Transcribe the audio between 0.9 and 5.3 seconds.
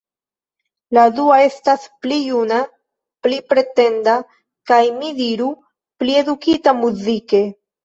La dua estas pli juna, pli pretenda kaj, mi